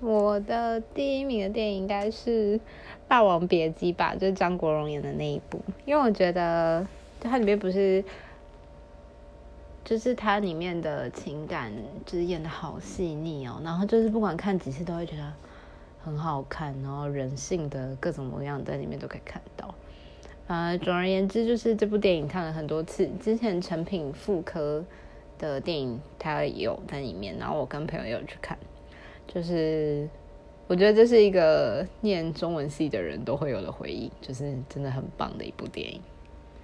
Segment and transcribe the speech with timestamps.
[0.00, 2.56] 我的第一名的电影应该是
[3.08, 6.86] 《霸王别姬》吧，就是张国荣演的那一部，因为我觉得
[7.20, 8.04] 它里面不是，
[9.84, 11.72] 就是它里面的情感
[12.06, 15.32] 就是演的好细腻哦，然后就是不管看几次都会觉得
[16.04, 19.74] 很好看，然后人性的各种模样在里面都可以看到。
[20.46, 24.84] 呃，总而言之，就是这部电影看了很多次，之前成品妇科
[25.38, 28.56] 的电影它有在里面，然后我跟朋友有去看。
[29.28, 30.08] 就是
[30.66, 36.00] 我觉得这是一个念中文系的人都会有的回忆，就是真的很棒的一部电影。